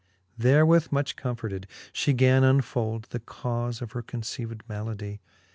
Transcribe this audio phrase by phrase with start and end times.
[0.35, 5.19] Therewith much comforted, fhe gan unfold The caufe of her conceived maladie.